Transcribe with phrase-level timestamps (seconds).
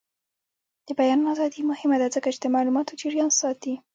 [0.87, 3.73] د بیان ازادي مهمه ده ځکه چې د معلوماتو جریان ساتي.